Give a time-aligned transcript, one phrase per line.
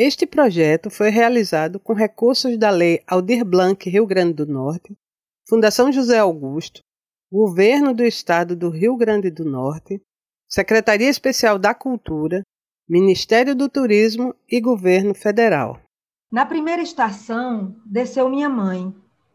[0.00, 4.96] Este projeto foi realizado com recursos da Lei Aldir Blanc Rio Grande do Norte,
[5.48, 6.82] Fundação José Augusto,
[7.28, 10.00] Governo do Estado do Rio Grande do Norte,
[10.48, 12.42] Secretaria Especial da Cultura,
[12.88, 15.80] Ministério do Turismo e Governo Federal.
[16.30, 18.94] Na primeira estação, desceu minha mãe,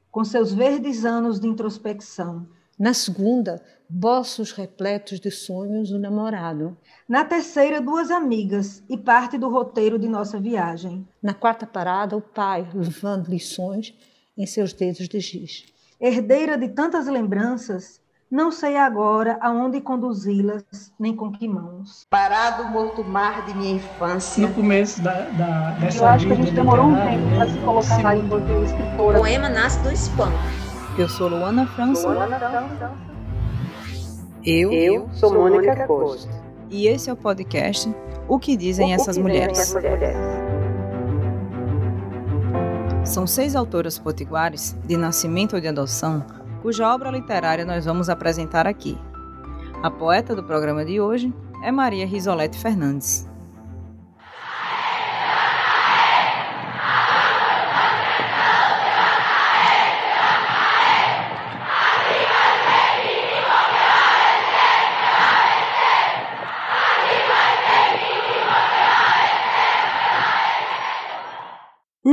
[0.09, 2.48] com seus verdes anos de introspecção.
[2.80, 6.76] Na segunda, bolsos repletos de sonhos do namorado.
[7.07, 11.07] Na terceira, duas amigas e parte do roteiro de nossa viagem.
[11.21, 13.94] Na quarta parada, o pai levando lições
[14.36, 15.66] em seus dedos de giz.
[16.02, 20.64] Herdeira de tantas lembranças, não sei agora aonde conduzi-las,
[21.00, 22.08] nem com que mãos.
[22.10, 24.47] Parado morto mar de minha infância.
[24.47, 27.58] No começo da, da, dessa Eu acho que a gente demorou um tempo para se
[27.60, 29.19] colocar lá enquanto escritora.
[29.19, 30.63] O poema nasce do espanto.
[30.97, 32.08] Eu sou Luana França.
[32.08, 32.92] Luana França.
[34.45, 36.30] Eu, Eu sou Mônica Costa.
[36.69, 37.94] E esse é o podcast
[38.28, 39.58] O que Dizem, O essas, que mulheres.
[39.58, 40.17] essas mulheres.
[43.06, 46.25] São seis autoras potiguares, de nascimento ou de adoção,
[46.61, 48.97] cuja obra literária nós vamos apresentar aqui.
[49.81, 51.33] A poeta do programa de hoje
[51.64, 53.27] é Maria Risolete Fernandes.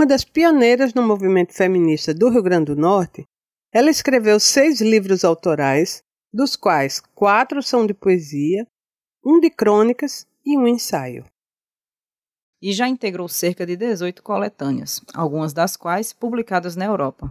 [0.01, 3.27] Uma das pioneiras no movimento feminista do Rio Grande do Norte,
[3.71, 8.67] ela escreveu seis livros autorais, dos quais quatro são de poesia,
[9.23, 11.27] um de crônicas e um ensaio.
[12.63, 17.31] E já integrou cerca de 18 coletâneas, algumas das quais publicadas na Europa.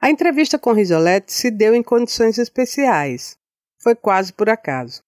[0.00, 3.38] A entrevista com Risolete se deu em condições especiais.
[3.80, 5.00] Foi quase por acaso.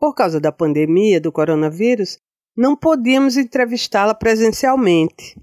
[0.00, 2.18] Por causa da pandemia do coronavírus,
[2.56, 5.40] não podíamos entrevistá-la presencialmente.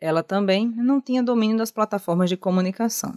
[0.00, 3.14] Ela também não tinha domínio das plataformas de comunicação,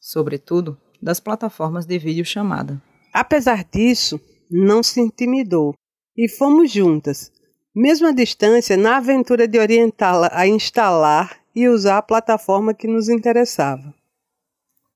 [0.00, 2.80] sobretudo das plataformas de videochamada.
[3.12, 4.20] Apesar disso,
[4.50, 5.74] não se intimidou
[6.16, 7.32] e fomos juntas,
[7.74, 13.08] mesmo à distância, na aventura de orientá-la a instalar e usar a plataforma que nos
[13.08, 13.92] interessava.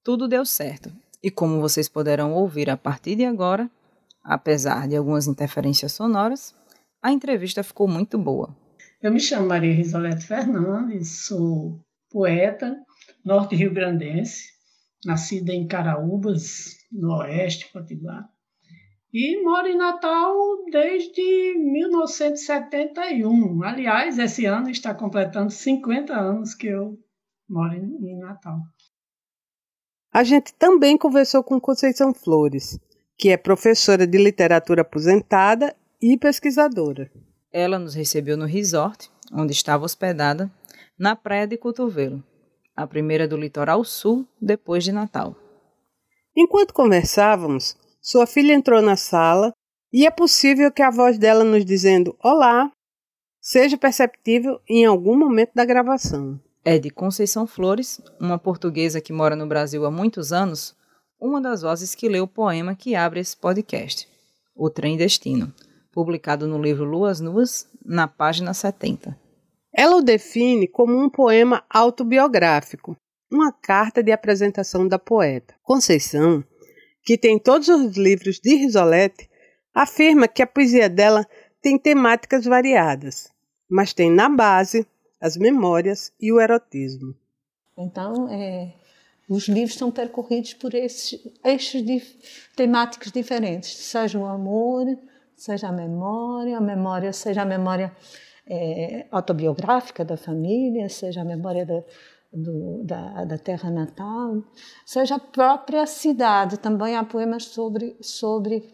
[0.05, 0.93] Tudo deu certo,
[1.23, 3.69] e como vocês poderão ouvir a partir de agora,
[4.23, 6.55] apesar de algumas interferências sonoras,
[7.03, 8.55] a entrevista ficou muito boa.
[9.03, 11.79] Eu me chamo Maria Risolete Fernandes, sou
[12.11, 12.75] poeta
[13.25, 14.45] norte-rio-grandense,
[15.05, 18.27] nascida em Caraúbas, no oeste potiguar,
[19.13, 20.35] e moro em Natal
[20.71, 23.63] desde 1971.
[23.65, 26.99] Aliás, esse ano está completando 50 anos que eu
[27.49, 28.61] moro em Natal.
[30.13, 32.81] A gente também conversou com Conceição Flores,
[33.19, 37.11] que é professora de literatura aposentada e pesquisadora.
[37.53, 40.51] Ela nos recebeu no resort, onde estava hospedada,
[40.99, 42.23] na Praia de Cotovelo,
[42.75, 45.37] a primeira do litoral sul depois de Natal.
[46.37, 49.53] Enquanto conversávamos, sua filha entrou na sala
[49.93, 52.71] e é possível que a voz dela nos dizendo Olá
[53.41, 56.41] seja perceptível em algum momento da gravação.
[56.65, 60.75] É de Conceição Flores, uma portuguesa que mora no Brasil há muitos anos,
[61.19, 64.09] uma das vozes que leu o poema que abre esse podcast,
[64.55, 65.55] O Trem Destino,
[65.97, 69.19] publicado no livro Luas Nuas, na página 70.
[69.73, 72.95] Ela o define como um poema autobiográfico,
[73.33, 75.55] uma carta de apresentação da poeta.
[75.63, 76.45] Conceição,
[77.03, 79.27] que tem todos os livros de Risolete,
[79.73, 81.27] afirma que a poesia dela
[81.63, 83.33] tem temáticas variadas,
[83.67, 84.87] mas tem na base
[85.19, 87.15] as memórias e o erotismo.
[87.75, 88.75] Então, é,
[89.27, 92.19] os livros são percorridos por esses eixos dif
[92.55, 94.87] temáticos diferentes, seja o amor,
[95.37, 97.93] seja a memória, a memória seja a memória
[98.49, 101.83] é, autobiográfica da família, seja a memória da,
[102.33, 104.43] do, da, da, terra natal,
[104.85, 106.59] seja a própria cidade.
[106.59, 108.65] Também há poemas sobre, sobre,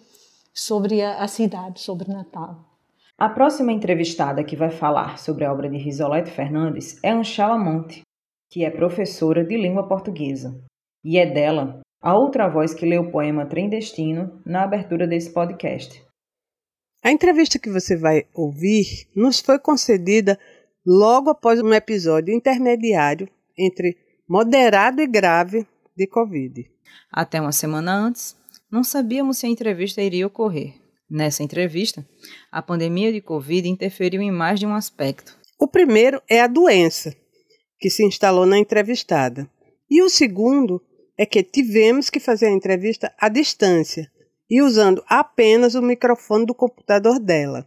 [0.55, 2.73] sobre a, a cidade, sobre Natal.
[3.19, 8.03] A próxima entrevistada que vai falar sobre a obra de Risolete Fernandes é Anchala Monte,
[8.51, 10.61] que é professora de língua portuguesa.
[11.05, 15.33] E é dela a outra voz que lê o poema Trem Destino na abertura desse
[15.33, 16.05] podcast.
[17.03, 20.39] A entrevista que você vai ouvir nos foi concedida
[20.87, 23.29] logo após um episódio intermediário
[23.59, 23.97] entre
[24.29, 25.67] moderado e grave
[25.97, 26.65] de Covid.
[27.11, 28.37] Até uma semana antes,
[28.71, 30.75] não sabíamos se a entrevista iria ocorrer.
[31.11, 32.07] Nessa entrevista,
[32.53, 35.37] a pandemia de Covid interferiu em mais de um aspecto.
[35.59, 37.15] O primeiro é a doença,
[37.81, 39.51] que se instalou na entrevistada.
[39.91, 40.81] E o segundo
[41.19, 44.09] é que tivemos que fazer a entrevista à distância
[44.53, 47.67] e usando apenas o microfone do computador dela.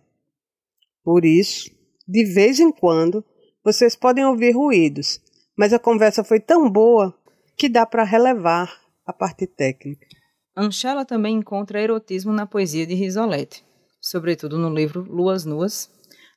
[1.03, 1.73] Por isso,
[2.07, 3.25] De vez em quando,
[3.63, 5.19] vocês podem ouvir ruídos,
[5.57, 7.17] mas a conversa foi tão boa
[7.57, 8.71] que dá para relevar
[9.03, 10.05] a parte técnica.
[10.55, 13.65] Anchela também encontra erotismo na poesia de Risolete,
[13.99, 15.89] sobretudo no livro Luas Nuas,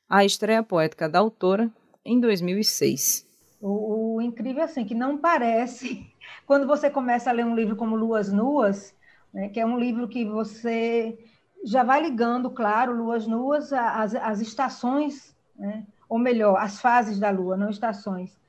[0.09, 1.71] a estreia poética da autora
[2.03, 3.27] em 2006.
[3.61, 6.07] O, o incrível é assim, que não parece,
[6.47, 8.97] quando você começa a ler um livro como Luas Nuas,
[9.33, 11.17] né, que é um livro que você
[11.63, 17.29] já vai ligando, claro, Luas Nuas, as, as estações, né, ou melhor, as fases da
[17.29, 18.39] Lua, não estações,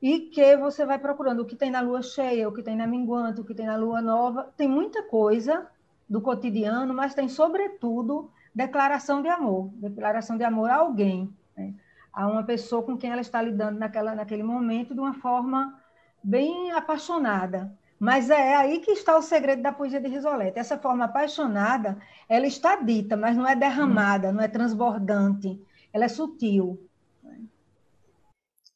[0.00, 2.86] e que você vai procurando o que tem na Lua cheia, o que tem na
[2.86, 5.66] minguante, o que tem na Lua nova, tem muita coisa
[6.08, 11.74] do cotidiano, mas tem, sobretudo, declaração de amor, declaração de amor a alguém, né?
[12.12, 15.78] a uma pessoa com quem ela está lidando naquela, naquele momento de uma forma
[16.22, 17.72] bem apaixonada.
[18.00, 20.58] Mas é aí que está o segredo da poesia de Risolete.
[20.58, 25.60] Essa forma apaixonada, ela está dita, mas não é derramada, não é transbordante,
[25.92, 26.82] ela é sutil.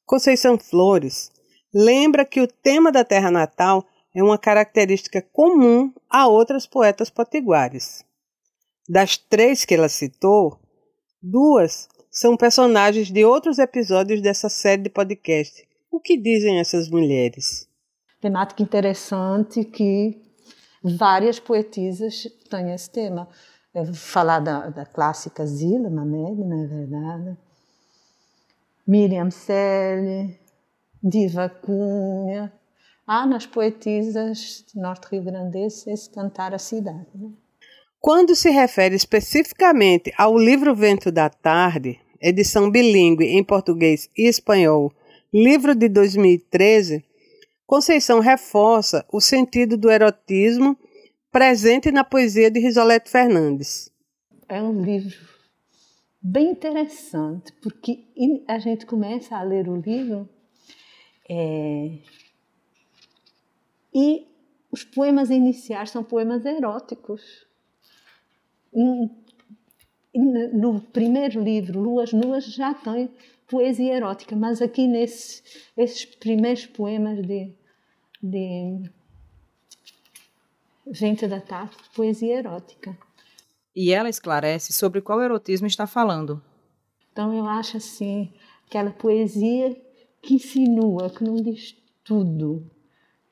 [0.05, 1.33] Conceição Flores
[1.73, 8.05] lembra que o tema da terra natal é uma característica comum a outras poetas potiguares.
[8.87, 10.61] Das três que ela citou,
[11.23, 15.67] duas são personagens de outros episódios dessa série de podcast.
[15.91, 17.67] O que dizem essas mulheres?
[18.25, 20.19] Temática interessante que
[20.83, 23.29] várias poetisas têm esse tema.
[23.75, 27.37] Eu vou falar da, da clássica Zila Mamed, não é verdade?
[28.87, 30.41] Miriam Selle,
[31.03, 32.51] Diva Cunha.
[33.07, 37.07] Há nas poetisas norte-rio-grandenses esse cantar a cidade.
[37.15, 37.31] Né?
[38.01, 44.91] Quando se refere especificamente ao livro Vento da Tarde, edição bilíngue em português e espanhol,
[45.31, 47.05] livro de 2013,
[47.67, 50.79] Conceição reforça o sentido do erotismo
[51.33, 53.91] presente na poesia de Risolete Fernandes.
[54.49, 55.17] É um livro
[56.21, 58.05] bem interessante, porque
[58.47, 60.29] a gente começa a ler o livro
[61.29, 61.99] é,
[63.93, 64.27] e
[64.71, 67.47] os poemas iniciais são poemas eróticos
[70.53, 73.11] no primeiro livro, Luas Nuas, já tem
[73.49, 75.43] poesia erótica, mas aqui nesses
[75.77, 77.53] esses primeiros poemas de,
[78.23, 78.91] de
[80.93, 82.97] Gente da Tarde, poesia erótica.
[83.75, 86.43] E ela esclarece sobre qual erotismo está falando.
[87.11, 88.33] Então eu acho assim,
[88.67, 89.75] aquela poesia
[90.21, 92.71] que insinua, que não diz tudo,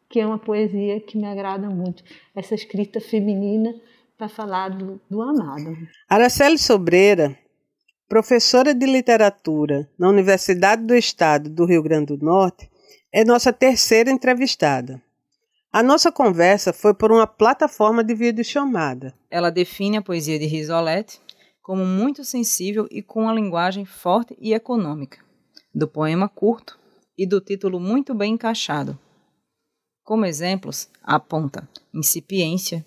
[0.09, 2.03] que é uma poesia que me agrada muito.
[2.35, 3.75] Essa escrita feminina
[4.17, 5.77] para falar do, do amado.
[6.09, 7.37] Araceli Sobreira,
[8.13, 12.71] professora de literatura na Universidade do Estado do Rio Grande do Norte,
[13.11, 15.03] é nossa terceira entrevistada.
[15.73, 19.15] A nossa conversa foi por uma plataforma de videochamada.
[19.31, 21.23] Ela define a poesia de Risolete
[21.63, 25.19] como muito sensível e com uma linguagem forte e econômica,
[25.75, 26.79] do poema curto
[27.17, 28.99] e do título muito bem encaixado.
[30.05, 32.85] Como exemplos, aponta incipiência,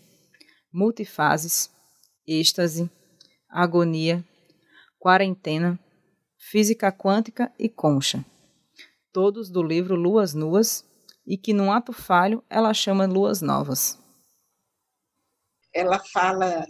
[0.72, 1.72] multifases,
[2.28, 2.88] êxtase,
[3.50, 4.24] agonia,
[5.06, 5.80] quarentena,
[6.36, 8.26] física quântica e concha.
[9.14, 10.84] Todos do livro Luas Nuas,
[11.28, 14.00] e que num ato falho ela chama Luas Novas.
[15.72, 16.66] Ela fala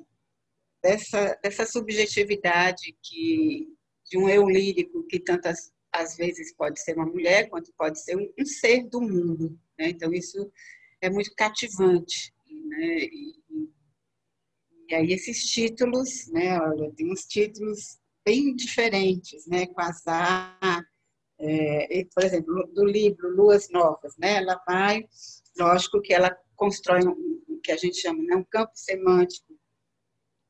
[0.84, 3.74] dessa, dessa subjetividade que
[4.04, 8.18] de um eu lírico que tantas às vezes pode ser uma mulher quanto pode ser
[8.18, 9.58] um, um ser do mundo.
[9.80, 9.92] Né?
[9.92, 10.52] Então isso
[11.00, 12.34] é muito cativante.
[12.46, 12.98] Né?
[13.00, 13.34] E,
[14.90, 20.84] e aí esses títulos, né, olha, tem uns títulos bem diferentes, né, Quasar,
[21.40, 25.06] é, por exemplo, do livro Luas Novas, né, ela vai,
[25.58, 27.12] lógico que ela constrói um,
[27.48, 29.54] o que a gente chama, né, um campo semântico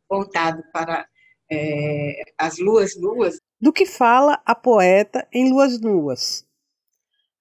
[0.10, 1.08] voltado para
[1.52, 3.40] é, as luas nuas.
[3.60, 6.46] Do que fala a poeta em Luas Nuas?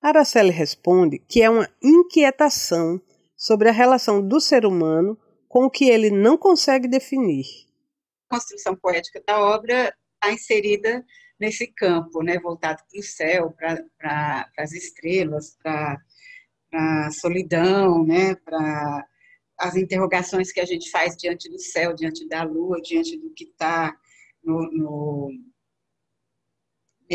[0.00, 3.00] Araceli responde que é uma inquietação
[3.37, 7.47] sobre a relação do ser humano com o que ele não consegue definir.
[8.29, 11.04] A construção poética da obra está inserida
[11.38, 15.99] nesse campo, né, voltado para o céu, para as estrelas, para
[16.73, 19.07] a solidão, né, para
[19.59, 23.45] as interrogações que a gente faz diante do céu, diante da lua, diante do que
[23.45, 23.95] está
[24.43, 25.31] no, no,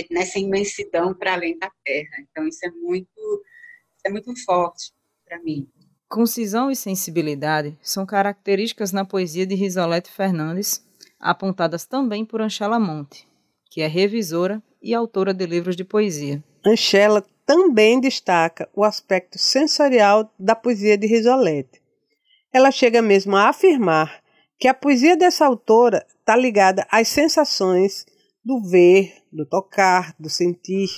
[0.10, 2.18] nessa imensidão para além da Terra.
[2.30, 3.44] Então isso é muito,
[3.96, 4.94] isso é muito forte
[5.26, 5.68] para mim.
[6.08, 10.84] Concisão e sensibilidade são características na poesia de Risolete Fernandes,
[11.20, 13.28] apontadas também por Anchela Monte,
[13.70, 16.44] que é revisora e autora de livros de poesia.
[16.66, 21.82] Anchela também destaca o aspecto sensorial da poesia de Risolete.
[22.54, 24.22] Ela chega mesmo a afirmar
[24.58, 28.06] que a poesia dessa autora está ligada às sensações
[28.44, 30.90] do ver, do tocar, do sentir.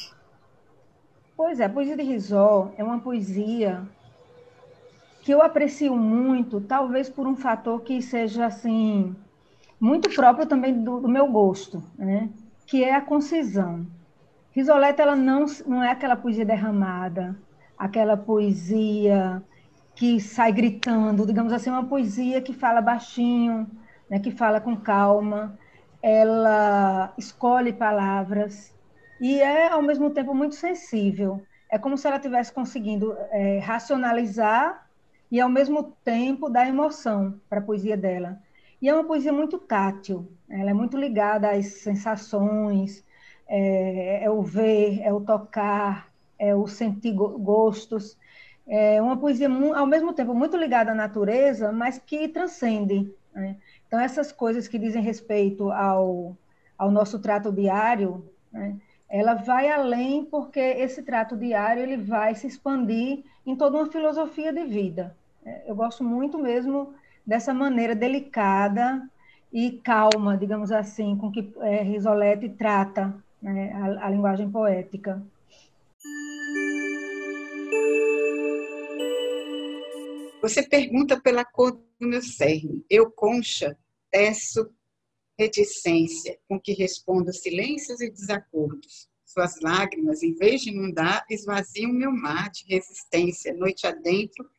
[1.36, 3.82] Pois é, a poesia de Rizó é uma poesia
[5.22, 9.16] que eu aprecio muito, talvez por um fator que seja assim
[9.82, 12.30] muito próprio também do, do meu gosto, né?
[12.68, 13.86] que é a concisão.
[14.52, 17.36] Risoleta ela não, não é aquela poesia derramada,
[17.78, 19.44] aquela poesia
[19.96, 23.70] que sai gritando, digamos assim, uma poesia que fala baixinho,
[24.10, 25.58] né, que fala com calma,
[26.02, 28.74] ela escolhe palavras
[29.20, 31.46] e é ao mesmo tempo muito sensível.
[31.70, 34.88] É como se ela estivesse conseguindo é, racionalizar
[35.30, 38.40] e ao mesmo tempo dar emoção para a poesia dela.
[38.82, 43.06] E é uma poesia muito tátil, ela é muito ligada às sensações,
[43.48, 48.18] é, é o ver, é o tocar, é o sentir gostos.
[48.66, 53.14] É uma poesia, ao mesmo tempo, muito ligada à natureza, mas que transcende.
[53.34, 53.58] Né?
[53.86, 56.38] Então, essas coisas que dizem respeito ao,
[56.78, 58.78] ao nosso trato diário, né?
[59.10, 64.54] ela vai além porque esse trato diário ele vai se expandir em toda uma filosofia
[64.54, 65.16] de vida.
[65.46, 66.94] É, eu gosto muito mesmo
[67.25, 69.10] dessa maneira delicada
[69.51, 75.22] e calma, digamos assim, com que é, Risoletti trata né, a, a linguagem poética.
[80.42, 82.84] Você pergunta pela cor do meu cerne.
[82.90, 83.78] Eu, concha,
[84.10, 84.74] teço
[85.38, 89.10] reticência, com que respondo silêncios e desacordos.
[89.25, 93.54] Suas lágrimas, em vez de inundar, esvaziam meu mar de resistência.
[93.54, 94.50] Noite adentro,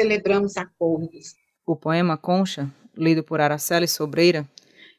[0.00, 1.34] celebramos acordos.
[1.66, 4.46] O poema Concha, lido por Araceli Sobreira,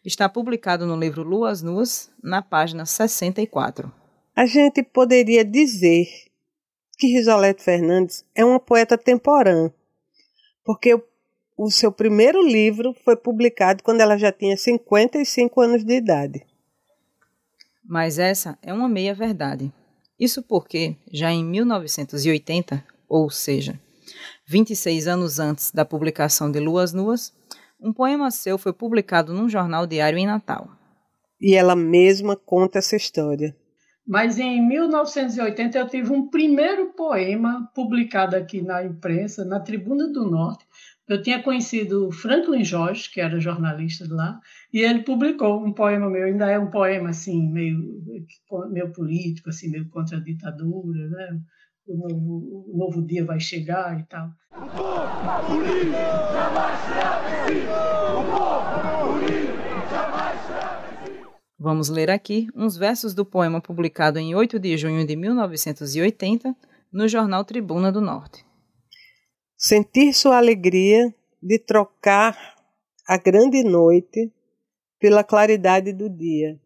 [0.04, 3.92] está publicado no livro Luas Nuas, na página 64.
[4.36, 6.08] A gente poderia dizer
[6.98, 9.72] que Risolete Fernandes é uma poeta temporã,
[10.64, 11.00] porque
[11.56, 16.44] o, seu primeiro livro foi publicado quando ela já tinha 55 anos de idade.
[17.84, 19.72] Mas essa é uma meia-verdade.
[20.20, 23.80] Isso porque, já em 1980, ou seja,
[24.48, 27.34] 26 anos antes da publicação de Luas Nuas,
[27.80, 30.70] um poema seu foi publicado num jornal diário em Natal.
[31.42, 33.56] E ela mesma conta essa história.
[34.08, 40.30] Mas em 1980 eu tive um primeiro poema publicado aqui na imprensa, na Tribuna do
[40.30, 40.64] Norte.
[41.08, 44.40] Eu tinha conhecido Franklin Jorge, que era jornalista de lá,
[44.72, 48.02] e ele publicou um poema meu, ainda é um poema assim, meio,
[48.72, 51.40] meio político, assim, meio contra a ditadura, né?
[51.88, 54.28] O novo, o novo dia vai chegar e tal.
[54.52, 57.72] O povo unido jamais será vencido!
[58.10, 64.58] O povo unido jamais será Vamos ler aqui uns versos do poema publicado em 8
[64.58, 66.56] de junho de 1980
[66.92, 68.44] no jornal Tribuna do Norte.
[69.56, 72.36] Sentir sua alegria de trocar
[73.08, 74.34] a grande noite
[75.00, 76.60] pela claridade do dia,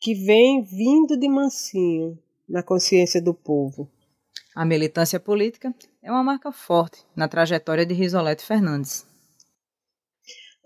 [0.00, 2.16] que vem vindo de mansinho
[2.48, 3.90] na consciência do povo.
[4.54, 9.06] A militância política é uma marca forte na trajetória de Risolete Fernandes.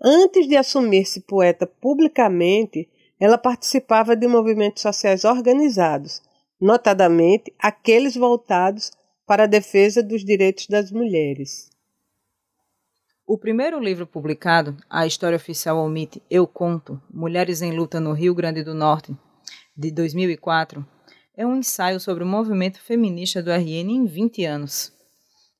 [0.01, 2.89] Antes de assumir-se poeta publicamente,
[3.19, 6.21] ela participava de movimentos sociais organizados,
[6.59, 8.91] notadamente aqueles voltados
[9.25, 11.69] para a defesa dos direitos das mulheres.
[13.25, 18.35] O primeiro livro publicado, A História Oficial Omite Eu Conto, Mulheres em Luta no Rio
[18.35, 19.15] Grande do Norte,
[19.75, 20.85] de 2004,
[21.37, 24.91] é um ensaio sobre o movimento feminista do RN em 20 anos.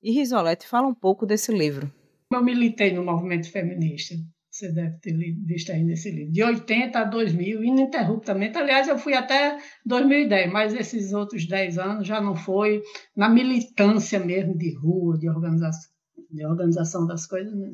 [0.02, 1.92] E Risolete fala um pouco desse livro.
[2.32, 4.16] Eu militei no movimento feminista
[4.56, 5.14] você deve ter
[5.46, 8.58] visto aí nesse livro, de 80 a 2000, ininterruptamente.
[8.58, 12.82] Aliás, eu fui até 2010, mas esses outros 10 anos já não foi
[13.14, 15.92] na militância mesmo de rua, de organização,
[16.32, 17.54] de organização das coisas.
[17.54, 17.70] Né?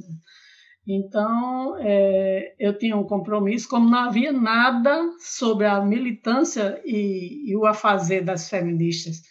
[0.88, 7.56] Então, é, eu tinha um compromisso, como não havia nada sobre a militância e, e
[7.56, 9.22] o afazer das feministas,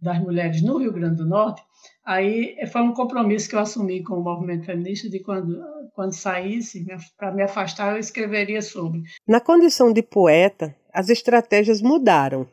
[0.00, 1.62] das mulheres no Rio Grande do Norte,
[2.08, 5.60] Aí foi um compromisso que eu assumi com o movimento feminista de quando,
[5.92, 6.82] quando saísse,
[7.18, 9.02] para me afastar, eu escreveria sobre.
[9.26, 12.48] Na condição de poeta, as estratégias mudaram,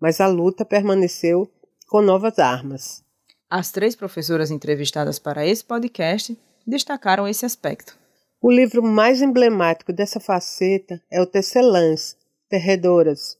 [0.00, 1.48] mas a luta permaneceu
[1.86, 3.04] com novas armas.
[3.48, 7.98] As três professoras entrevistadas para esse podcast destacaram esse aspecto.
[8.40, 12.16] O livro mais emblemático dessa faceta é o Tecelãs,
[12.48, 13.38] Terredoras,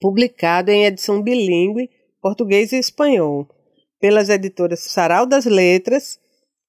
[0.00, 1.90] publicado em edição bilíngue,
[2.20, 3.48] português e espanhol
[3.98, 6.20] pelas editoras Sarau das Letras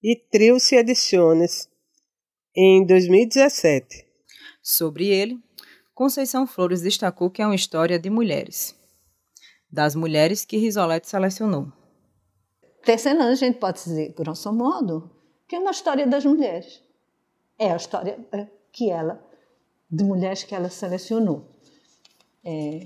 [0.01, 1.69] e Trilce Ediciones,
[2.55, 4.05] em 2017.
[4.63, 5.37] Sobre ele,
[5.93, 8.75] Conceição Flores destacou que é uma história de mulheres,
[9.71, 11.71] das mulheres que Risolete selecionou.
[12.83, 15.16] Tecelã, a gente pode dizer, grosso modo,
[15.47, 16.81] que é uma história das mulheres.
[17.57, 19.23] É a história é, que ela,
[19.89, 21.45] de mulheres que ela selecionou.
[22.43, 22.83] É.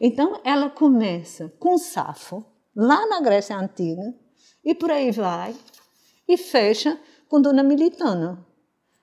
[0.00, 4.14] Então, ela começa com Safo, lá na Grécia Antiga,
[4.64, 5.54] e por aí vai,
[6.26, 8.46] e fecha com Dona Militana.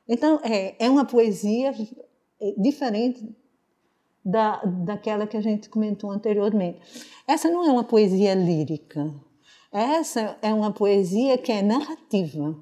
[0.07, 1.73] Então, é, é uma poesia
[2.57, 3.27] diferente
[4.23, 6.79] da, daquela que a gente comentou anteriormente.
[7.27, 9.13] Essa não é uma poesia lírica,
[9.75, 12.55] essa é uma poesia que é narrativa.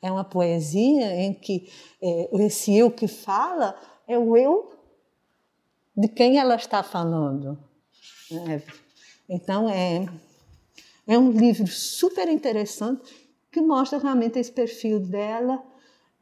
[0.00, 1.70] É uma poesia em que
[2.00, 3.78] é, esse eu que fala
[4.08, 4.72] é o eu
[5.94, 7.58] de quem ela está falando.
[8.32, 8.62] É,
[9.28, 10.06] então, é,
[11.06, 15.62] é um livro super interessante que mostra realmente esse perfil dela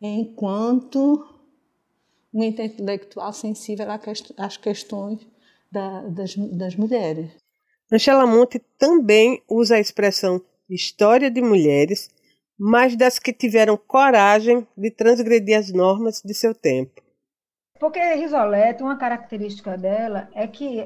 [0.01, 1.25] enquanto
[2.35, 3.87] um intelectual sensível
[4.37, 5.25] às questões
[5.71, 7.31] da, das, das mulheres.
[7.91, 12.11] Angela Monte também usa a expressão história de mulheres,
[12.59, 17.01] mas das que tiveram coragem de transgredir as normas de seu tempo.
[17.81, 20.81] Porque Risolete, uma característica dela é que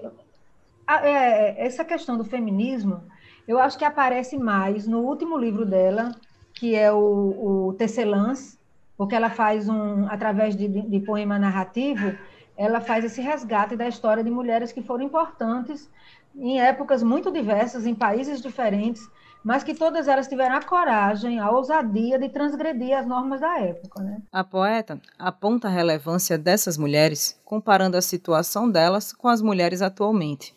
[0.87, 3.03] é, essa questão do feminismo,
[3.49, 6.13] eu acho que aparece mais no último livro dela,
[6.55, 8.59] que é o, o Tecelãs,
[8.97, 12.17] porque ela faz um, através de, de, poema narrativo,
[12.57, 15.91] ela faz esse resgate da história de mulheres que foram importantes
[16.35, 19.09] em épocas muito diversas, em países diferentes,
[19.45, 24.03] mas que todas elas tiveram a coragem, a ousadia de transgredir as normas da época.
[24.03, 24.23] Né?
[24.31, 30.55] A poeta aponta a relevância dessas mulheres, comparando a situação delas com as mulheres atualmente.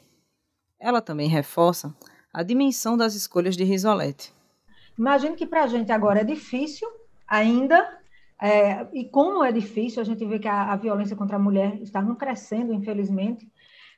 [0.80, 1.96] Ela também reforça
[2.34, 4.34] a dimensão das escolhas de Risolete.
[4.98, 6.88] Imagino que para a gente agora é difícil
[7.28, 8.00] ainda
[8.42, 11.82] é, e como é difícil, a gente vê que a, a, violência contra a mulher
[11.82, 13.50] está crescendo, infelizmente.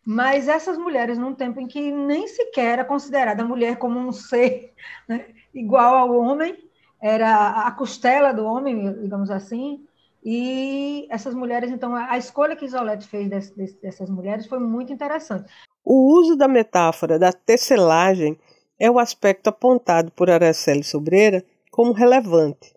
[0.09, 4.13] Mas essas mulheres, num tempo em que nem sequer era considerada a mulher como um
[4.13, 4.73] ser
[5.05, 6.57] né, igual ao homem,
[7.01, 9.85] era a costela do homem, digamos assim,
[10.23, 15.51] e essas mulheres, então, a escolha que Isolete fez dessas mulheres foi muito interessante.
[15.83, 18.39] O uso da metáfora da tecelagem
[18.79, 22.73] é o aspecto apontado por Araceli Sobreira como relevante.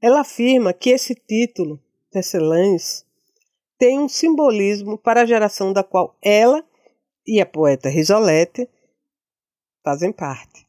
[0.00, 1.80] Ela afirma que esse título,
[2.12, 3.04] Tecelães,
[3.76, 6.67] tem um simbolismo para a geração da qual ela
[7.28, 8.66] e a poeta Risolete
[9.84, 10.66] fazem parte.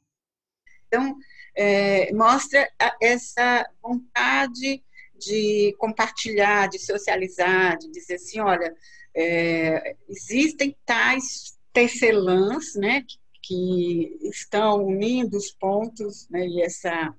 [0.87, 1.15] Então,
[1.55, 2.69] é, mostra
[3.01, 4.83] essa vontade
[5.17, 8.75] de compartilhar, de socializar, de dizer assim, olha,
[9.15, 17.15] é, existem tais tecelãs, né, que, que estão unindo os pontos, né, e essa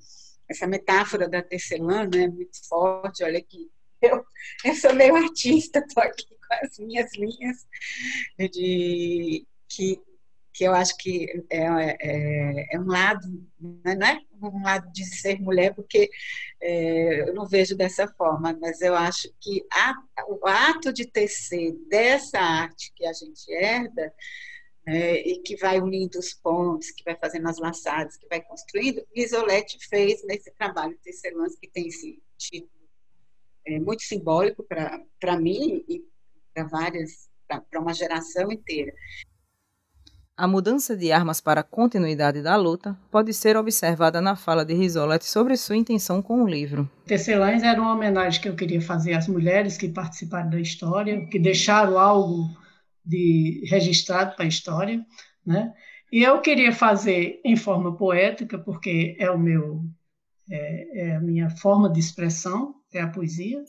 [0.49, 3.71] essa metáfora da tecelã, né, muito forte, olha aqui,
[4.03, 4.25] eu,
[4.65, 7.67] eu sou meio artista, estou aqui as minhas linhas
[8.39, 10.01] de que,
[10.53, 11.63] que eu acho que é,
[12.01, 13.27] é, é um lado,
[13.61, 16.11] né, não é um lado de ser mulher, porque
[16.61, 19.95] é, eu não vejo dessa forma, mas eu acho que a,
[20.29, 24.13] o ato de tecer dessa arte que a gente herda
[24.87, 29.07] é, e que vai unindo os pontos, que vai fazendo as laçadas, que vai construindo.
[29.15, 32.81] Isolete fez nesse trabalho Tecelãs, que tem esse título
[33.67, 36.05] é, muito simbólico para mim e
[36.55, 38.93] para várias, para uma geração inteira.
[40.37, 44.73] A mudança de armas para a continuidade da luta pode ser observada na fala de
[44.73, 46.91] Risolete sobre sua intenção com o livro.
[47.05, 51.39] Tecelãs era uma homenagem que eu queria fazer às mulheres que participaram da história, que
[51.39, 52.49] deixaram algo
[53.05, 55.05] de registrado para a história,
[55.45, 55.75] né?
[56.11, 59.85] E eu queria fazer em forma poética, porque é o meu
[60.51, 63.63] é, é a minha forma de expressão, é a poesia.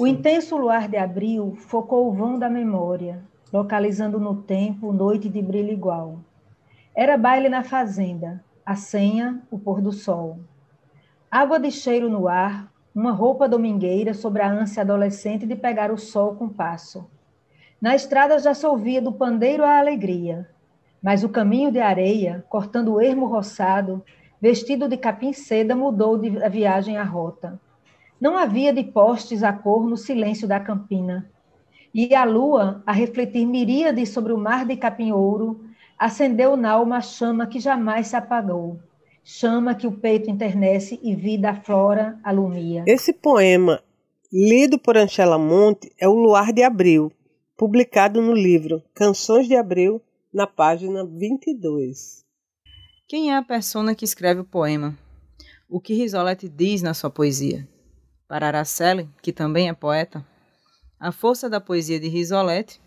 [0.00, 5.42] O intenso luar de abril focou o vão da memória, localizando no tempo noite de
[5.42, 6.20] brilho igual.
[6.96, 10.38] Era baile na fazenda, a senha, o pôr do sol.
[11.30, 15.98] Água de cheiro no ar, uma roupa domingueira sobre a ânsia adolescente de pegar o
[15.98, 17.06] sol com passo.
[17.78, 20.48] Na estrada já se ouvia do pandeiro a alegria,
[21.02, 24.02] mas o caminho de areia, cortando o ermo roçado,
[24.40, 27.60] vestido de capim seda, mudou de viagem a rota.
[28.20, 31.30] Não havia de postes a cor no silêncio da campina.
[31.94, 35.64] E a lua, a refletir miríades sobre o mar de capim ouro,
[35.98, 38.78] acendeu na alma a chama que jamais se apagou
[39.24, 42.84] chama que o peito internece e vida aflora, alumia.
[42.86, 43.82] Esse poema,
[44.32, 47.12] lido por Anchela Monte, é o Luar de Abril,
[47.56, 50.00] publicado no livro Canções de Abril,
[50.32, 52.24] na página 22.
[53.06, 54.96] Quem é a persona que escreve o poema?
[55.68, 57.68] O que Risolete diz na sua poesia?
[58.30, 60.24] Para Araceli, que também é poeta,
[61.00, 62.80] a força da poesia de Risolete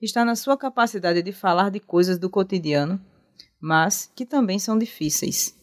[0.00, 2.98] está na sua capacidade de falar de coisas do cotidiano,
[3.60, 5.54] mas que também são difíceis.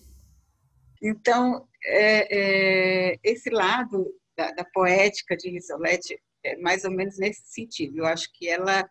[1.01, 2.27] Então, é,
[3.11, 4.05] é, esse lado
[4.37, 7.97] da, da, poética de Risolete é mais ou menos nesse sentido.
[7.97, 8.87] Eu acho que ela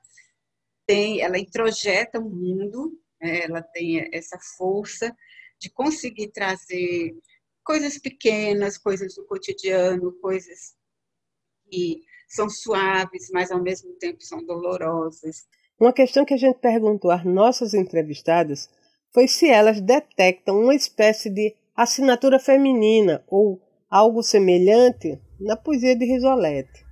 [0.84, 3.44] tem, ela introjeta o mundo, né?
[3.44, 5.16] ela tem essa força
[5.60, 7.14] de conseguir trazer
[7.64, 10.74] coisas pequenas, coisas do cotidiano, coisas
[11.70, 15.46] que são suaves, mas ao mesmo tempo são dolorosas.
[15.78, 18.68] Uma questão que a gente perguntou às nossas entrevistadas
[19.12, 26.04] foi se elas detectam uma espécie de assinatura feminina ou algo semelhante na poesia de
[26.04, 26.86] Risolete.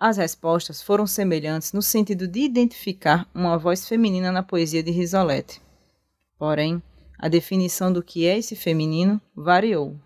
[0.00, 5.60] As respostas foram semelhantes no sentido de identificar uma voz feminina na poesia de Risolete.
[6.38, 6.80] Porém,
[7.18, 9.96] a definição do que é esse feminino variou.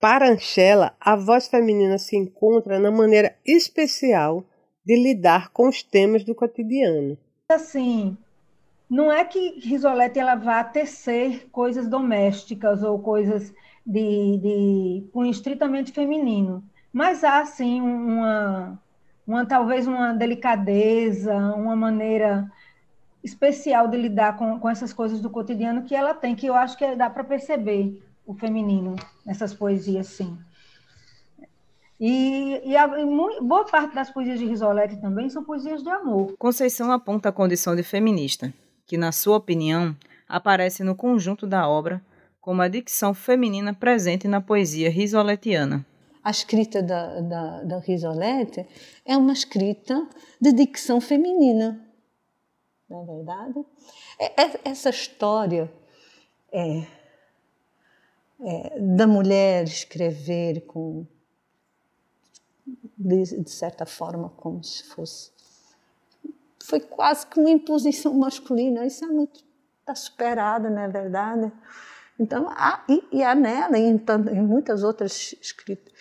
[0.00, 4.44] Para Anchela, a voz feminina se encontra na maneira especial
[4.86, 7.18] de lidar com os temas do cotidiano.
[7.50, 8.16] Assim,
[8.88, 13.52] não é que Risolete ela vá tecer coisas domésticas ou coisas
[13.84, 18.80] de, de cunho estritamente feminino, mas há sim uma,
[19.26, 22.48] uma talvez uma delicadeza, uma maneira
[23.24, 26.78] especial de lidar com, com essas coisas do cotidiano que ela tem, que eu acho
[26.78, 30.36] que dá para perceber o feminino nessas poesias, sim.
[31.98, 33.06] E, e, a, e,
[33.40, 36.36] boa parte das poesias de Risolete também são poesias de amor.
[36.38, 38.52] Conceição aponta a condição de feminista,
[38.86, 39.96] que, na sua opinião,
[40.28, 42.04] aparece no conjunto da obra
[42.38, 45.84] como a dicção feminina presente na poesia risoletiana.
[46.22, 48.66] A escrita da, da, da Risolete
[49.06, 50.06] é uma escrita
[50.38, 51.80] de dicção feminina,
[52.88, 53.66] não é verdade?
[54.20, 55.72] É, é, essa história
[56.52, 56.97] é,
[58.40, 61.06] é, da mulher escrever com
[62.96, 65.32] de, de, certa forma como se fosse
[66.62, 68.86] foi quase que uma imposição masculina.
[68.86, 69.42] Isso é muito
[69.80, 71.50] está superado não é verdade?
[72.20, 74.00] Então há, e, e há nela e em,
[74.32, 75.92] em muitas outras escritas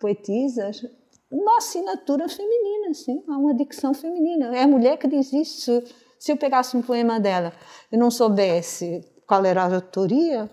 [0.00, 0.86] poetisas
[1.30, 4.56] uma assinatura feminina sim há uma dicção feminina.
[4.56, 5.82] É a mulher que diz isso.
[6.18, 7.52] Se eu pegasse um poema dela
[7.92, 10.50] e não soubesse qual era a autoria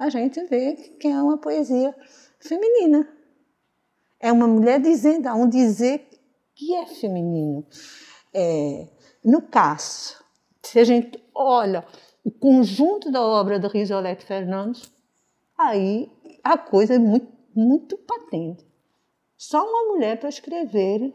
[0.00, 1.94] a gente vê que é uma poesia
[2.38, 3.06] feminina.
[4.18, 6.08] É uma mulher dizendo, há um dizer
[6.54, 7.66] que é feminino.
[8.32, 8.88] É,
[9.22, 10.16] no caso,
[10.62, 11.84] se a gente olha
[12.24, 14.90] o conjunto da obra de Risolete Fernandes,
[15.58, 16.10] aí
[16.42, 18.66] a coisa é muito, muito patente.
[19.36, 21.14] Só uma mulher para escrever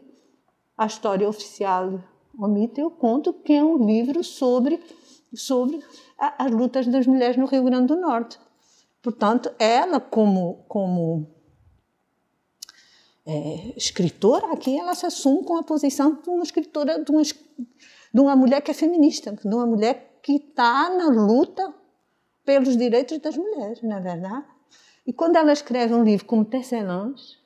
[0.78, 2.00] a história oficial
[2.38, 4.80] o conto que é um livro sobre,
[5.34, 5.82] sobre
[6.18, 8.38] as lutas das mulheres no Rio Grande do Norte.
[9.06, 11.28] Portanto, ela, como, como
[13.24, 18.20] é, escritora, aqui ela se assume com a posição de uma escritora, de uma, de
[18.20, 21.72] uma mulher que é feminista, de uma mulher que está na luta
[22.44, 24.44] pelos direitos das mulheres, não é verdade?
[25.06, 27.38] E quando ela escreve um livro como Tecelãs,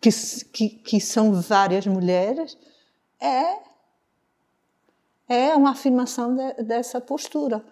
[0.00, 0.10] que,
[0.52, 2.58] que, que são várias mulheres,
[3.20, 3.56] é,
[5.28, 7.64] é uma afirmação de, dessa postura.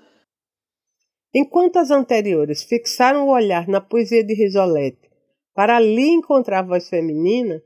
[1.34, 5.10] Enquanto as anteriores fixaram o olhar na poesia de Risolete
[5.54, 7.62] para ali encontrar a voz feminina,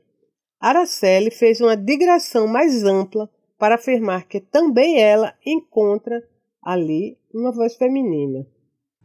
[0.59, 6.21] Araceli fez uma digressão mais ampla para afirmar que também ela encontra
[6.61, 8.45] ali uma voz feminina.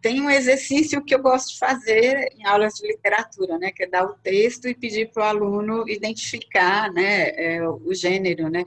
[0.00, 3.88] Tem um exercício que eu gosto de fazer em aulas de literatura, né, que é
[3.88, 8.64] dar o texto e pedir para o aluno identificar, né, é, o gênero, né.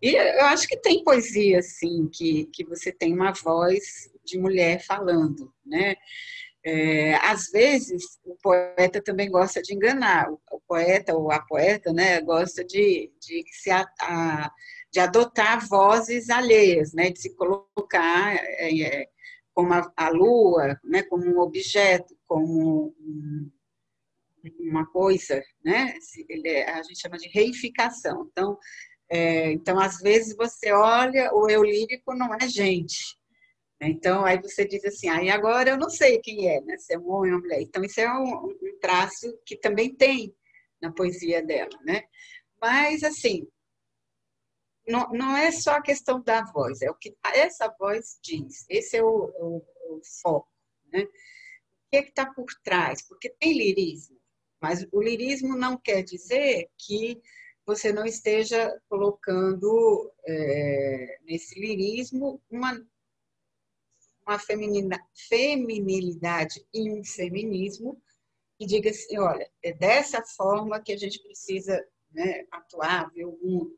[0.00, 4.80] E eu acho que tem poesia, assim, que, que você tem uma voz de mulher
[4.84, 5.96] falando, né?
[6.64, 12.20] É, às vezes o poeta também gosta de enganar, o, poeta ou a poeta, né,
[12.20, 14.50] gosta de, de se a, a,
[14.92, 19.08] de adotar vozes alheias, né, de se colocar é, é
[19.54, 23.50] como a, a, lua, né, como um objeto, como um,
[24.60, 25.94] uma coisa, né,
[26.44, 28.28] é, a gente chama de reificação.
[28.30, 28.58] Então,
[29.10, 33.17] é, então às vezes você olha o eu lírico não é gente,
[33.80, 36.76] então, aí você diz assim, aí ah, agora eu não sei quem é, né?
[36.78, 37.62] Se é um homem ou uma mulher.
[37.62, 40.34] Então, isso é um, um traço que também tem
[40.80, 42.02] na poesia dela, né?
[42.60, 43.46] Mas, assim,
[44.86, 48.64] não, não é só a questão da voz, é o que essa voz diz.
[48.68, 49.56] Esse é o, o,
[49.90, 50.50] o foco,
[50.92, 51.02] né?
[51.02, 53.06] O que é está por trás?
[53.06, 54.18] Porque tem lirismo,
[54.60, 57.20] mas o lirismo não quer dizer que
[57.64, 62.74] você não esteja colocando é, nesse lirismo uma
[64.28, 64.38] uma
[65.28, 67.98] feminilidade e um feminismo
[68.60, 73.38] e diga assim, olha, é dessa forma que a gente precisa né, atuar, ver o
[73.42, 73.72] mundo.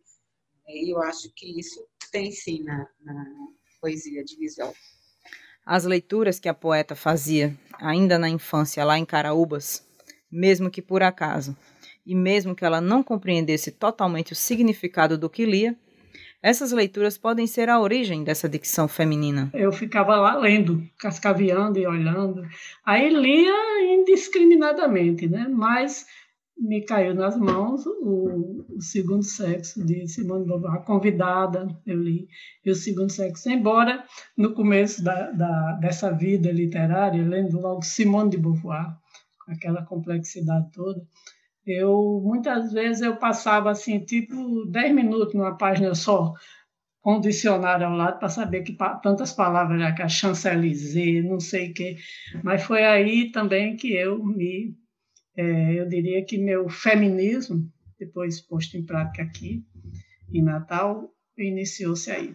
[0.67, 3.25] E eu acho que isso tem sim na, na
[3.81, 4.75] poesia de visual.
[5.65, 9.87] As leituras que a poeta fazia ainda na infância lá em Caraúbas,
[10.31, 11.57] mesmo que por acaso,
[12.05, 15.79] e mesmo que ela não compreendesse totalmente o significado do que lia,
[16.43, 19.51] essas leituras podem ser a origem dessa dicção feminina.
[19.53, 22.43] Eu ficava lá lendo, cascaveando e olhando.
[22.85, 25.47] Aí lia indiscriminadamente, né?
[25.49, 26.07] Mas
[26.61, 32.29] me caiu nas mãos o, o Segundo Sexo de Simone Beauvoir, convidada, eu li,
[32.65, 34.05] e o Segundo Sexo, embora
[34.37, 38.95] no começo da, da, dessa vida literária, lendo logo Simone de Beauvoir,
[39.45, 41.01] com aquela complexidade toda,
[41.71, 46.35] eu muitas vezes eu passava assim tipo 10 minutos numa página só
[47.01, 51.41] com o dicionário ao lado para saber que tantas palavras já que a Champs-Élysées, não
[51.41, 51.97] sei o quê.
[52.43, 54.77] Mas foi aí também que eu me,
[55.37, 57.67] é, eu diria que meu feminismo,
[57.99, 59.65] depois posto em prática aqui
[60.33, 62.35] em Natal, iniciou-se aí.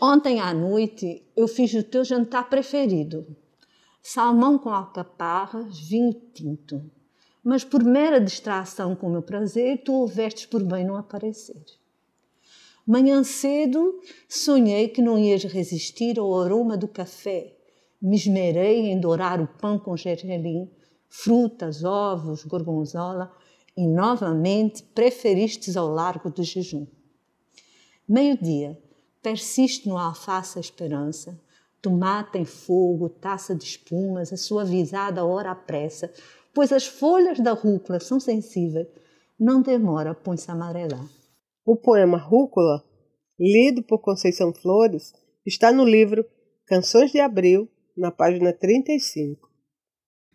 [0.00, 3.26] Ontem à noite eu fiz o teu jantar preferido
[4.08, 6.80] salmão com alcaparras, vinho tinto.
[7.42, 11.64] Mas por mera distração com o meu prazer, tu houvestes por bem não aparecer.
[12.86, 17.56] Manhã cedo sonhei que não ias resistir ao aroma do café.
[18.00, 20.70] Me esmerei em dourar o pão com gergelim,
[21.08, 23.32] frutas, ovos, gorgonzola
[23.76, 26.86] e novamente preferistes ao largo do jejum.
[28.08, 28.80] Meio-dia,
[29.20, 31.36] persiste no alface a esperança,
[31.80, 36.12] tomate em fogo, taça de espumas, a sua visada hora à pressa,
[36.54, 38.88] pois as folhas da rúcula são sensíveis,
[39.38, 41.06] não demora, põe-se a amarelar.
[41.64, 42.82] O poema Rúcula,
[43.38, 45.12] lido por Conceição Flores,
[45.44, 46.24] está no livro
[46.66, 49.48] Canções de Abril, na página 35.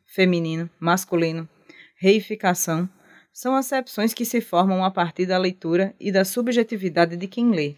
[0.06, 1.48] Feminino, masculino,
[1.98, 2.90] reificação
[3.34, 7.76] são acepções que se formam a partir da leitura e da subjetividade de quem lê.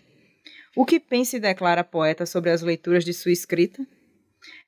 [0.75, 3.85] O que pensa e declara a poeta sobre as leituras de sua escrita?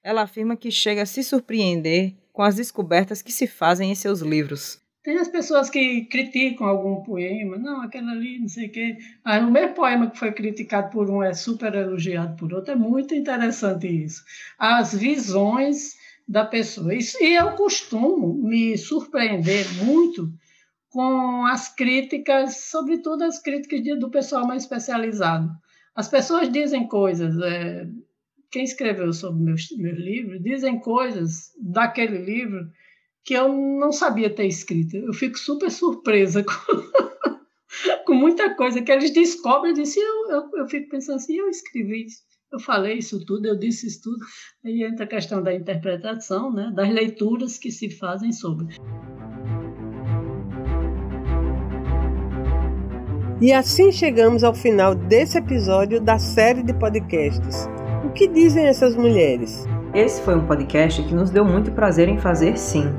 [0.03, 4.19] Ela afirma que chega a se surpreender com as descobertas que se fazem em seus
[4.19, 4.79] livros.
[5.03, 8.97] Tem as pessoas que criticam algum poema, não, aquela ali, não sei o quê.
[9.23, 12.73] Aí o mesmo poema que foi criticado por um é super elogiado por outro.
[12.73, 14.23] É muito interessante isso.
[14.59, 15.95] As visões
[16.27, 16.93] da pessoa.
[16.93, 20.31] Isso, e eu costumo me surpreender muito
[20.89, 25.49] com as críticas, sobretudo as críticas do pessoal mais especializado.
[25.95, 27.88] As pessoas dizem coisas, é,
[28.51, 32.69] quem escreveu sobre meus, meus livros, dizem coisas daquele livro
[33.23, 34.97] que eu não sabia ter escrito.
[34.97, 39.71] Eu fico super surpresa com, com muita coisa que eles descobrem.
[39.71, 42.23] Eu, disse, eu, eu, eu fico pensando assim, eu escrevi isso.
[42.51, 44.19] Eu falei isso tudo, eu disse isso tudo.
[44.65, 48.75] Aí entra a questão da interpretação, né, das leituras que se fazem sobre.
[53.45, 57.69] E assim chegamos ao final desse episódio da série de podcasts.
[58.03, 59.67] O que dizem essas mulheres?
[59.93, 62.91] Esse foi um podcast que nos deu muito prazer em fazer, sim.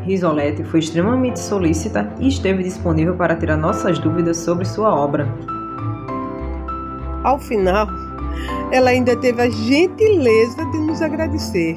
[0.00, 5.28] Risolete foi extremamente solícita e esteve disponível para tirar nossas dúvidas sobre sua obra.
[7.22, 7.86] Ao final,
[8.72, 11.76] ela ainda teve a gentileza de nos agradecer.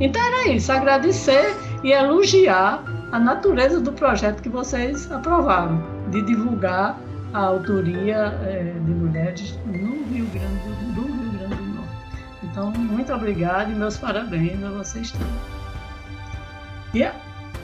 [0.00, 1.54] Então era isso, agradecer
[1.84, 2.82] e elogiar
[3.12, 5.80] a natureza do projeto que vocês aprovaram,
[6.10, 11.90] de divulgar a autoria é, de mulheres no Rio Grande do, Rio Grande do Norte.
[12.42, 15.26] Então, muito obrigado e meus parabéns a vocês todos.
[16.94, 17.14] E a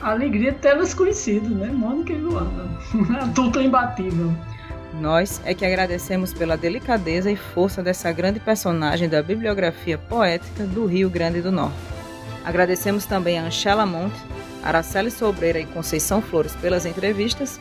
[0.02, 1.68] alegria de tê-las conhecido, né?
[1.68, 2.68] Mônica e Luana,
[3.20, 4.32] a dupla imbatível.
[5.00, 10.84] Nós é que agradecemos pela delicadeza e força dessa grande personagem da bibliografia poética do
[10.84, 11.76] Rio Grande do Norte.
[12.44, 14.20] Agradecemos também a Anchela Monte,
[14.62, 17.58] Araceli Sobreira e Conceição Flores pelas entrevistas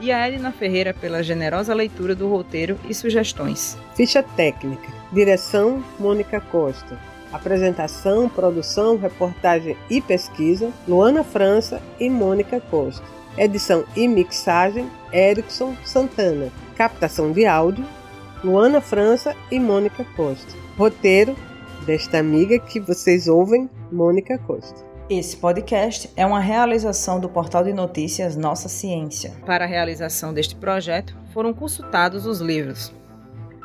[0.00, 3.76] e a Edna Ferreira pela generosa leitura do roteiro e sugestões.
[3.94, 4.88] Ficha técnica.
[5.12, 6.98] Direção Mônica Costa.
[7.32, 13.04] Apresentação, produção, reportagem e pesquisa Luana França e Mônica Costa.
[13.36, 16.50] Edição e mixagem Erickson Santana.
[16.76, 17.84] Captação de áudio
[18.42, 20.54] Luana França e Mônica Costa.
[20.76, 21.36] Roteiro
[21.84, 24.87] desta amiga que vocês ouvem, Mônica Costa.
[25.10, 29.32] Esse podcast é uma realização do portal de notícias Nossa Ciência.
[29.46, 32.92] Para a realização deste projeto, foram consultados os livros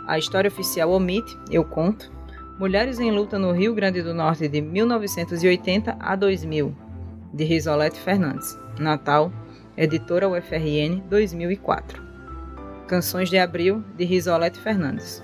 [0.08, 2.10] A História Oficial Omite, Eu Conto,
[2.58, 6.74] Mulheres em Luta no Rio Grande do Norte de 1980 a 2000,
[7.34, 9.30] de Risolete Fernandes, Natal,
[9.76, 12.02] editora UFRN 2004.
[12.88, 15.22] Canções de Abril, de Risolete Fernandes,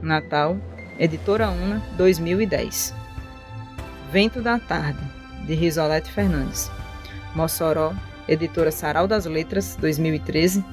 [0.00, 0.56] Natal,
[0.98, 2.94] editora UNA 2010.
[4.10, 5.00] Vento da Tarde,
[5.46, 6.70] de Risolete Fernandes.
[7.34, 7.92] Mossoró,
[8.28, 10.64] editora Sarau das Letras, 2013.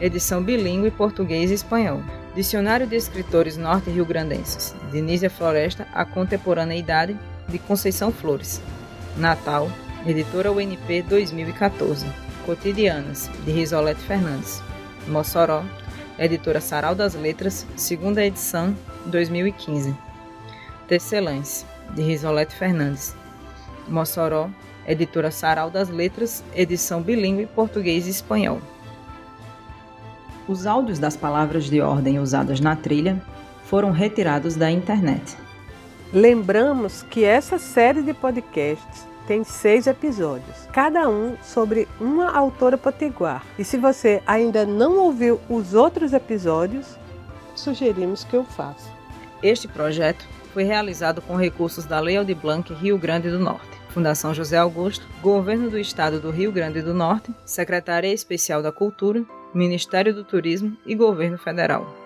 [0.00, 2.02] Edição bilíngue português e espanhol.
[2.34, 7.16] Dicionário de Escritores Norte-Rio-Grandenses, de Nízia Floresta, A Contemporaneidade,
[7.48, 8.60] de Conceição Flores.
[9.16, 9.70] Natal,
[10.04, 12.06] editora UNP 2014.
[12.44, 14.60] Cotidianas, de Risolete Fernandes.
[15.06, 15.64] Mossoró,
[16.18, 19.96] editora Sarau das Letras, segunda edição, 2015.
[20.88, 23.14] Tecelãs, de Risolete Fernandes.
[23.88, 24.48] Mossoró,
[24.86, 28.60] editora Sarau das Letras, edição bilíngue português e espanhol.
[30.46, 33.22] Os áudios das palavras de ordem usadas na trilha
[33.64, 35.36] foram retirados da internet.
[36.12, 43.44] Lembramos que essa série de podcasts tem seis episódios, cada um sobre uma autora potiguar.
[43.58, 46.98] E se você ainda não ouviu os outros episódios,
[47.54, 48.88] sugerimos que eu faça.
[49.42, 53.73] Este projeto foi realizado com recursos da Lei Aldir Blanc Rio Grande do Norte.
[53.94, 59.24] Fundação José Augusto, Governo do Estado do Rio Grande do Norte, Secretaria Especial da Cultura,
[59.54, 62.03] Ministério do Turismo e Governo Federal.